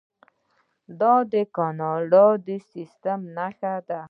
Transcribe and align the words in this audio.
دا 0.99 1.13
د 1.31 1.35
کاناډا 1.55 2.27
د 2.47 2.49
سیستم 2.71 3.19
نښه 3.35 3.73
ده. 3.87 3.99